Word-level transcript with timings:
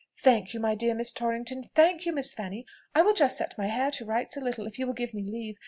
Thank 0.23 0.55
you, 0.55 0.59
my 0.59 0.73
dear 0.73 0.95
Miss 0.95 1.13
Torrington; 1.13 1.65
thank 1.75 2.07
you, 2.07 2.11
Miss 2.11 2.33
Fanny: 2.33 2.65
I 2.95 3.03
will 3.03 3.13
just 3.13 3.37
set 3.37 3.55
my 3.55 3.67
hair 3.67 3.91
to 3.91 4.03
rights 4.03 4.35
a 4.35 4.41
little, 4.41 4.65
if 4.65 4.79
you 4.79 4.87
will 4.87 4.93
give 4.95 5.13
me 5.13 5.21
leave. 5.23 5.59